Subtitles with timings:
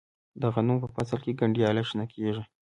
[0.41, 2.43] د غنمو په فصل کې گنډیاله شنه کیږي.